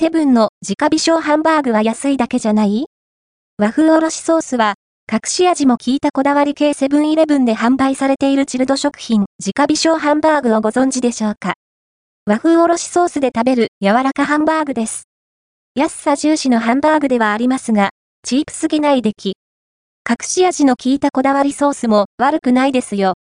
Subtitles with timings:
[0.00, 2.86] セブンの直火小ハンバーグは安いだけじゃない？
[3.58, 4.76] 和風おろしソースは、
[5.12, 11.52] 隠し味も効いたこだわり系セブンイレブンで販売されているチルド食品、直火小ハンバーグをご存知でしょうか？
[12.24, 15.02] 和風おろしソースで食べる柔らかハンバーグです。
[15.74, 17.90] 安さ重視のハンバーグではありますが、
[18.22, 19.34] チープすぎない出来。
[20.08, 23.16] 隠し味の効いたこだわりソースも悪くないですよ。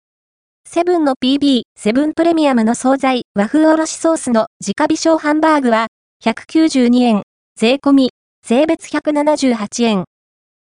[0.65, 5.87] セブンの PB、セブンプレミアムの惣菜、和風おろしソースの直火小ハンバーグは、
[6.21, 7.23] 192円、
[7.55, 8.09] 税込み、
[8.45, 10.03] 税別178円。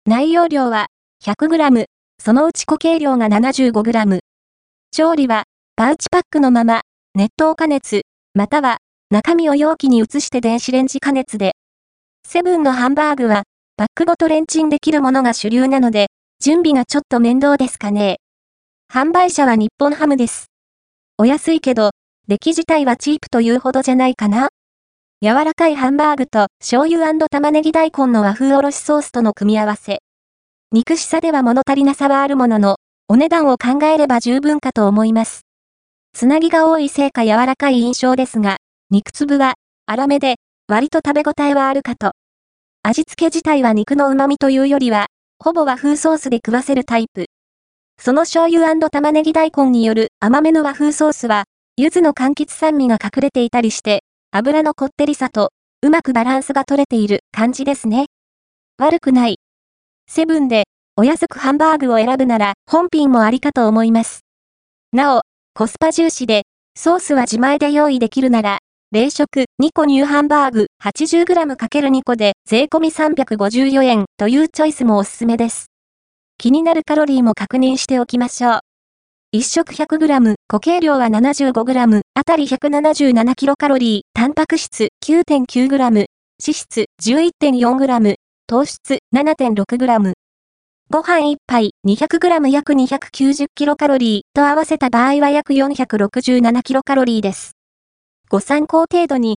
[0.04, 0.88] 内容量は、
[1.24, 1.86] 100g、
[2.22, 4.18] そのうち固形量が 75g。
[4.90, 6.82] 調理は、パウチパックのまま、
[7.14, 8.02] 熱湯加熱、
[8.34, 8.76] または、
[9.10, 11.52] 中身を容器に移して電子レンジ加熱で。
[12.26, 13.44] セブンのハンバーグは、
[13.78, 16.08] パックごとレンチンできるものが主流なので、
[16.40, 18.18] 準備がちょっと面倒ですかね。
[18.92, 20.48] 販売者は日本ハムです。
[21.16, 21.92] お安いけど、
[22.26, 24.50] 出来自体はチープというほどじゃないかな
[25.20, 29.98] 柔らかいハンバーグと醤油玉ねぎ大根の和風おろしソースとの組み合わせ。
[30.70, 32.76] 肉しさでは物足りなさはあるものの、
[33.08, 35.40] お値段を考えれば十分かと思います。
[36.12, 38.58] つなぎが多いせいか柔らかい印象ですが、
[38.90, 39.54] 肉粒は
[39.90, 40.36] 粗めで
[40.68, 42.12] 割と食べ応えはあるかと。
[42.84, 45.06] 味付け自体は肉の旨味というよりは、
[45.40, 47.26] ほぼ和風ソースで食わせるタイプ。
[48.00, 51.42] その醤油玉ねぎ大根による甘めの和風ソースは、
[51.76, 54.04] 柚子の柑橘酸味が隠れていたりして、
[54.38, 55.50] 油のこってりさと、
[55.82, 58.06] うまくバランスが取れている感じですね。
[58.78, 59.38] 悪くない。
[60.08, 64.20] セブンで、お安くハンバーグを選ぶなら、本品もありかと思います。
[64.92, 65.22] なお、
[65.54, 66.44] コスパ重視で、
[66.76, 68.58] ソースは自前で用意できるなら、
[68.92, 75.66] 冷食2個乳ハンバーグ 80g×2 個で税込み354円というチョイスもおすすめです。
[76.38, 78.67] 気になるカロリーも確認しておきましょう。
[79.36, 86.06] 1食 100g、固形量は 75g、あたり 177kcal、タンパク質 9.9g、脂
[86.40, 88.14] 質 11.4g、
[88.46, 90.14] 糖質 7.6g。
[90.90, 97.50] ご飯1杯 200g 約 290kcal と合わせた場合は約 467kcal です。
[98.30, 99.26] ご参考程度に